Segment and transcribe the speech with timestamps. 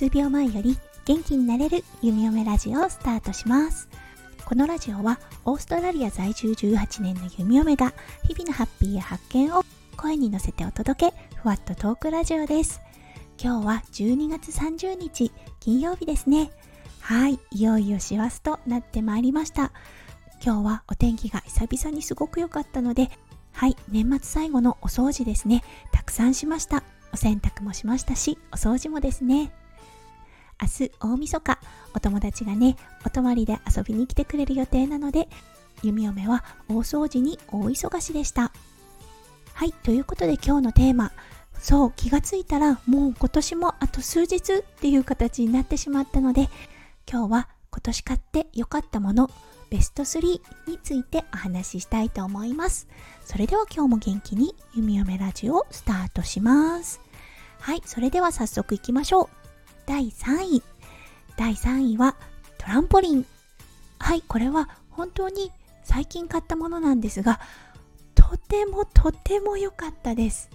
[0.00, 3.86] 数秒前より元気になれる弓嫁ラジオをスタートします。
[4.46, 7.92] このラジオはオーストラリア在住18年の弓嫁が
[8.26, 9.62] 日々のハッピーや発見を
[9.98, 12.80] 声に乗せてお届けふわっとトークラジオです。
[13.38, 15.30] 今日は12月30日
[15.60, 16.50] 金曜日ですね。
[17.00, 19.72] はいいよいよ師走となってまいりました。
[20.42, 23.10] 今日はお天気が久々にすごく良かったので
[23.52, 25.62] はい年末最後のお掃除ですね。
[25.92, 26.82] たくさんしました。
[27.12, 29.52] お洗濯もしましたしお掃除もですね。
[30.60, 31.58] 明日大晦日
[31.94, 35.28] お友達がねお泊まりで遊びに来てくれる予定なので
[35.82, 38.52] 弓嫁は大掃除に大忙しでした。
[39.52, 41.12] はいということで今日のテーマ。
[41.58, 46.48] そう気がついたらもう今年もあと数日っていう形になってしまったので
[47.10, 49.30] 今日は今年買って良かったもの
[49.70, 52.88] ベスト3についてお話ししたいと思います。
[53.24, 57.00] それでは今日も元気に弓嫁ラジオをスタートします。
[57.60, 59.28] はいそれでは早速いきましょう。
[59.86, 60.62] 第3位。
[61.36, 62.16] 第3位は
[62.58, 63.24] トランポリン。
[63.98, 65.52] はいこれは本当に
[65.84, 67.40] 最近買ったものなんですが
[68.14, 70.50] とてもとても良かったです。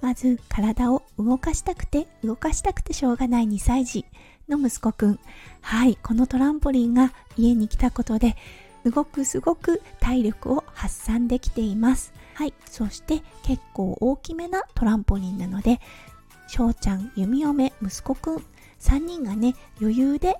[0.00, 4.04] まず体を動かしたくて動かしたくてしょうがない2歳児。
[4.48, 5.18] の息子くん。
[5.60, 8.36] はいこのトランポリンが家に来たことで
[8.84, 12.12] すごくすごく体力を発散できています。
[12.34, 15.80] はいそして結構大きめなトランポリンなので
[16.48, 18.44] 翔ちゃん弓嫁息子くん
[18.80, 20.36] 3人がね余裕で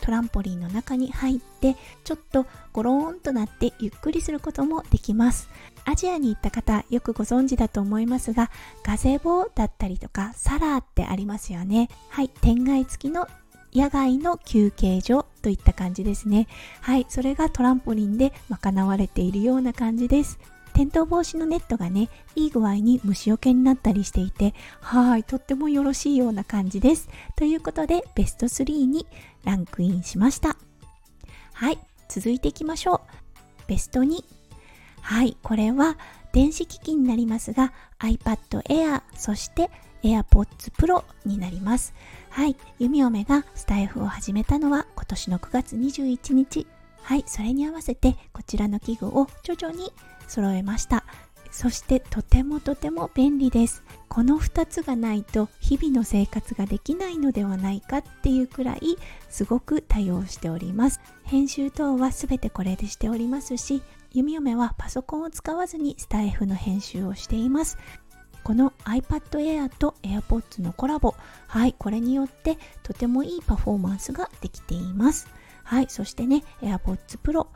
[0.00, 5.48] トランポリンの中に入ってちょっとゴローンとなってゆっくりすることもできます。
[5.84, 8.50] アジアに行った方よくご存知だと思いますが
[8.84, 11.88] ガゼボだったりとかサラーってありますよね。
[12.08, 13.28] はい天外付きの
[13.74, 16.46] 野外の休憩所といった感じですね。
[16.80, 20.38] はいそれがトランポリンで賄われているような感じです。
[20.74, 27.08] 転倒防止のネットがねいい具合に虫除けになったりしていてはいとってもよろしいような感じです。
[27.36, 29.06] ということでベスト3に
[29.44, 30.56] ランクインしました。
[31.54, 33.00] はい続いていきましょう。
[33.68, 34.22] ベスト2
[35.00, 35.98] はいこれは
[36.32, 39.70] 電子機器になりますが iPad Air そして
[40.02, 41.94] AirPods Pro になります。
[42.30, 42.56] はい。
[42.78, 46.66] 弓嫁がスタイフを始めたのは今年の9月21日。
[47.02, 47.24] はい。
[47.26, 49.92] それに合わせてこちらの器具を徐々に
[50.28, 51.04] 揃えました。
[51.52, 53.84] そしてとてもとても便利です。
[54.08, 58.96] この2つがないと日々の生活ができないのではないかっていうくらい
[59.28, 61.00] すごく対応しております。
[61.24, 67.78] 編集等は全てこれでしておりますし弓嫁はパソコンを使わずにスタイフの編集をしています。
[68.44, 71.14] この iPad Air と AirPods のコラボ
[71.46, 75.28] はいこれによってとてもいいパフォーマンスができています
[75.64, 77.46] はいそしてね AirPods Pro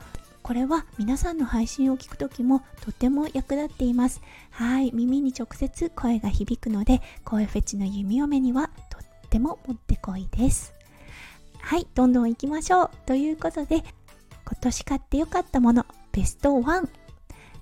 [0.46, 4.22] これは皆さんの配信を聞くときもとても役立っています。
[4.52, 10.72] はい、耳に直接声が響くので、声フェチの弓嫁にはとってももってこいです。
[11.58, 12.90] はい、どんどん行きましょう。
[13.06, 13.84] ということで、今
[14.60, 16.88] 年買ってよかったもの、ベスト1。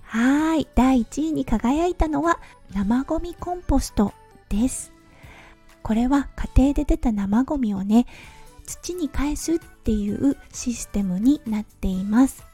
[0.05, 2.39] はい、第1位に輝いたのは
[2.73, 4.13] 生ゴミコンポスト
[4.49, 4.93] です。
[5.83, 8.07] これは家庭で出た生ゴミをね、
[8.65, 12.45] 土に返すっていうシステムになっています。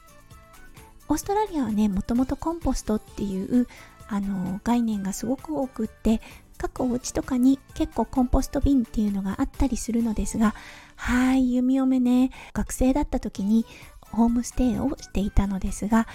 [1.11, 3.67] オーストラリアはねもともとコンポストっていう
[4.09, 6.21] あの概念がすごく多くって
[6.57, 10.55] 各お家とかに結構コンポスト瓶っていうのがあったりするのですが
[10.95, 13.67] はい弓嫁ね学生だった時に
[14.13, 16.07] ホームステイをしていたのですが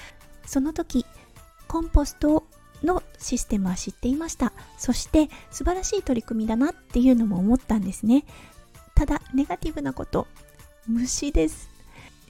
[0.46, 1.06] その時
[1.76, 2.46] コンポスト
[2.86, 8.24] のシステムは知っていましたそして素晴らしい取り組みだなっていうのも思ったんですね
[8.96, 10.26] ただネガティブなこと
[10.88, 11.70] 虫です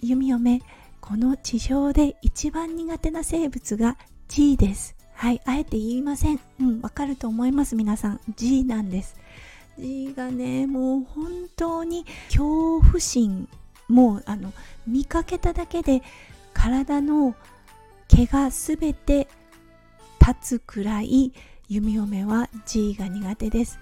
[0.02, 0.64] 弓嫁
[1.00, 3.98] この地上で一番苦手な生物が
[4.30, 4.96] G です。
[5.14, 6.40] はい、あえて言いません。
[6.60, 8.20] うん、わかると思います、皆さん。
[8.36, 9.16] G なんです。
[9.78, 13.48] G がね、もう本当に恐怖心、
[13.88, 14.52] もうあの、
[14.88, 16.02] 見かけただけで
[16.56, 17.36] 体の
[18.08, 19.28] 毛がすべて
[20.20, 21.34] 立つくらい
[21.68, 23.80] 弓嫁は G が苦手です。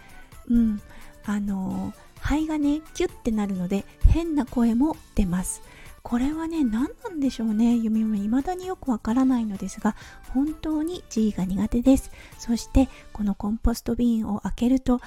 [0.50, 0.82] うん、
[1.26, 5.62] あの肺がねキュッてなるので変な声も出ます。
[6.02, 7.78] これはね何なんでしょうね。
[7.78, 9.96] 弓も未だによくわからないのですが
[10.34, 12.12] 本当に G が苦手です。
[12.38, 15.00] そしてこのコンポスト瓶を開けると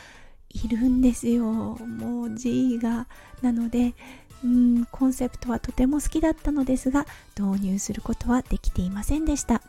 [0.50, 1.44] いるんですよ。
[1.44, 3.08] もう G が
[3.42, 3.94] なので
[4.44, 7.06] うんコンセプトはとても好きだったのですが
[7.38, 9.62] 導入することはできていませんでした。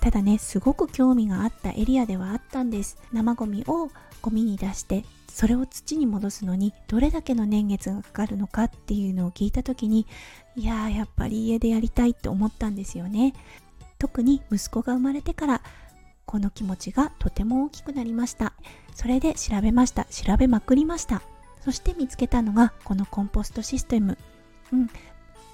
[0.00, 2.98] ただねすごく興味があったエリアではあったんです。
[3.12, 3.90] 生ゴミを
[4.20, 10.06] ゴミに出してそれを土に戻すのにどれだけの年月がかかるのかっていうのを聞いた時に
[10.56, 13.32] いやーやっぱり家でやりたいって思ったんですよね。
[13.98, 15.62] 特に息子が生まれてから
[16.26, 18.54] この気持ちがとても大きくなりました。
[18.94, 20.04] それで調べました。
[20.06, 21.22] 調べまくりました。
[21.64, 24.18] そして見つけたのがこのコンポストシステム。
[24.72, 24.90] うん。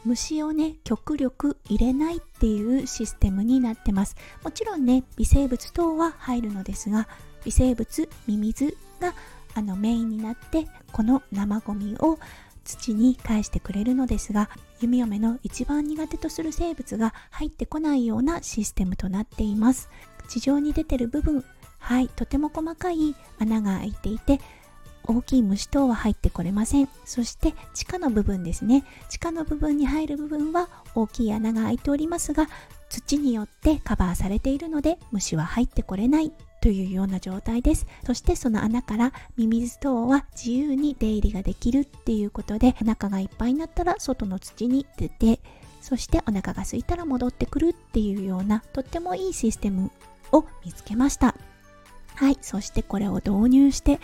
[0.05, 4.17] 虫をね極力入れないっていうシステムになってます。
[4.43, 7.09] もちろんね微生物等は入るのですが
[7.45, 9.15] 微生物ミミズが
[9.55, 12.19] あのメインになってこの生ゴミを
[12.65, 14.51] 土に返してくれるのですが
[14.81, 19.89] 弓嫁の一番苦手とする生物が入ってこないようなシステムとなっています。
[20.29, 21.45] 地上に出てる部分
[21.79, 24.41] はいとても細かい穴が開いていて
[25.09, 26.89] 大きい虫等は入ってこれません。
[27.05, 28.85] そして地下の部分ですね。
[29.09, 32.47] 地下の部分に入る部分は大きい穴が開いておりますが
[32.91, 36.33] 土によってカバーされているので虫は入ってこれない。
[36.61, 37.87] というような状態です。
[38.05, 45.41] そしてその穴からミミズ等は自由に出入りができるっていうことでお腹がいっぱいになったら外の土に出て
[45.81, 49.93] そしてお腹が空いたら戻ってくるっていうようなとってもいいシステム
[50.33, 51.37] を見つけました。
[52.17, 52.39] はい。
[52.41, 54.01] そしてこれを導入して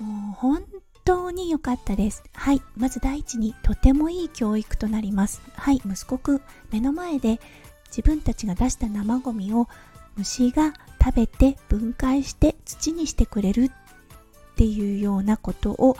[0.00, 0.64] もう本
[1.04, 2.22] 当に良かったです。
[2.34, 2.62] はい。
[2.76, 5.40] まず第一にとてもいい教育となります。
[5.54, 5.76] はい。
[5.84, 7.40] 息子くん、目の前で
[7.88, 9.68] 自分たちが出した生ゴミを
[10.16, 15.96] 虫が食べて分解して土にしてくれるっていうようなことを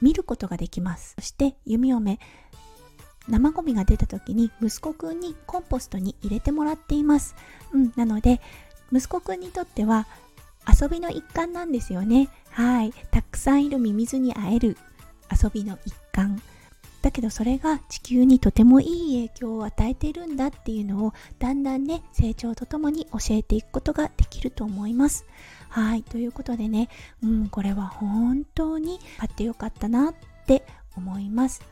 [0.00, 1.14] 見ることができます。
[1.16, 2.18] そして弓嫁、
[3.28, 7.34] 生ゴミが出た時に息子くんにコンポストに入れてもらっています。
[7.72, 7.92] うん。
[7.96, 8.40] なので、
[8.92, 10.06] 息子くんにとっては
[10.70, 12.28] 遊びの一環なんですよね。
[12.50, 12.92] はい。
[13.10, 14.76] たくさんいるミミズに会える
[15.30, 16.40] 遊びの一環。
[17.02, 25.24] だけどそれが地球にとてもいい影響を与えているんだっていうのをだんだんね成長とともに教えていくことができると思います。
[25.70, 26.02] はい。
[26.02, 26.88] ということでね、
[27.22, 30.14] うん、これは本当に買ってよかったなっ
[30.46, 30.64] て
[30.96, 31.62] 思います。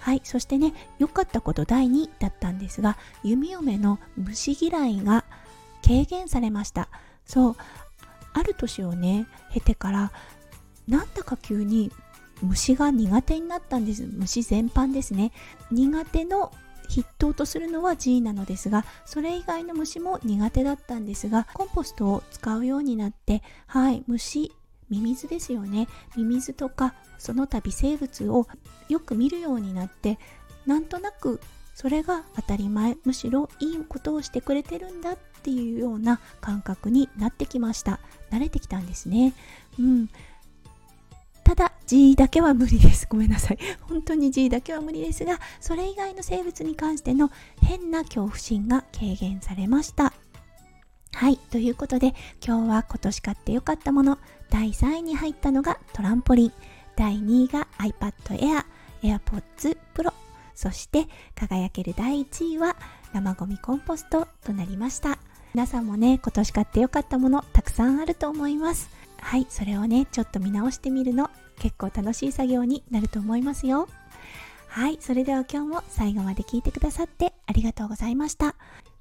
[0.00, 0.20] はい。
[0.24, 5.24] そしてね、良かったこと第2だったんですが、弓嫁の虫嫌いが
[5.82, 6.88] 軽減されました。
[7.24, 7.56] そう。
[8.34, 10.12] ある年をね経てから
[10.86, 11.90] なんだか急に
[12.42, 14.06] 虫が苦手になったんです。
[14.06, 15.32] 虫全般ですね。
[15.70, 16.52] 苦手の
[16.90, 24.52] 筆頭とするのは G なのですがそれ以外の虫も苦手だったんですがコンポストを使うようになってはい虫
[24.90, 25.88] ミミズですよね。
[26.16, 28.46] ミミズとかその他微生物を
[28.88, 30.18] よく見るようになって
[30.66, 31.40] なんとなく
[31.74, 32.96] それが当たり前。
[33.04, 38.00] むしろいいことをしてくれてるんだっっていうような感覚になってきました。
[38.30, 39.34] 慣れてきたんですね。
[39.78, 40.08] うん。
[41.44, 43.06] ただ G だけは無理です。
[43.10, 43.58] ごめんなさい。
[43.86, 47.30] 本当に G だけは無理ですがそれ以外の生物に関しての
[47.60, 50.14] 変な恐怖心が軽減されました。
[51.12, 51.36] はい。
[51.36, 52.14] ということで、
[52.44, 54.18] 今日は今年買ってよかったもの、
[54.48, 56.52] 第3位に入ったのがトランポリン、
[56.96, 58.64] 第2位が iPad Air、
[59.02, 60.12] AirPods Pro、
[60.54, 62.76] そして輝ける第1位は
[63.12, 65.18] 生ゴミコンポストとなりました。
[65.54, 68.90] 皆さんもね今年買ってよかったものたくさんあると思います。
[69.20, 71.30] はいそれをねちょっと見直してみるの
[71.60, 73.88] 結構楽しい作業になると思いますよ。
[74.66, 78.56] はいそれでは今日も最後まで聞いてくださってありがとうございました。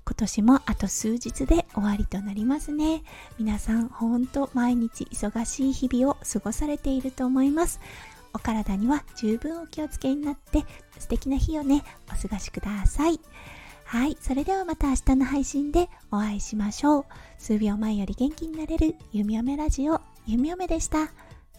[0.06, 3.02] 今年もあと数日で終わりとなりますね。
[3.40, 7.80] 皆さんほんと毎日忙しい日々を過ごされていると思います。
[8.32, 10.66] お体には十分お気をつけになって
[11.00, 13.20] 素敵な日をねお過ごしください。
[13.94, 17.06] はいそれではまた明日の配信でお会いしましょう。
[17.38, 21.12] 数秒前より元気になれるゆみおめラジオゆみおめでした。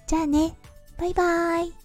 [0.09, 0.57] じゃあね。
[0.99, 1.84] バイバーイ。